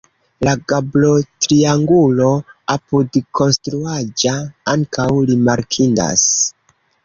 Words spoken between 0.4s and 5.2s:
La gablotrianglo apudkonstruaĵa ankaŭ